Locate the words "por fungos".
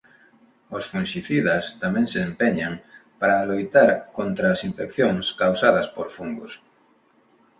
5.95-6.51